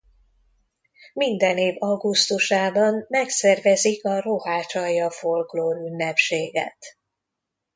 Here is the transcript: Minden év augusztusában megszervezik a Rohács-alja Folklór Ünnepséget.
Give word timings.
Minden 1.13 1.57
év 1.57 1.75
augusztusában 1.79 3.05
megszervezik 3.09 4.05
a 4.05 4.21
Rohács-alja 4.21 5.09
Folklór 5.11 5.75
Ünnepséget. 5.77 6.77